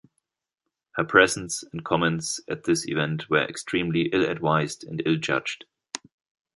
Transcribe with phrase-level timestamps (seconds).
[0.93, 5.65] Her presence and comments at this event were extremely ill-advised and ill-judged.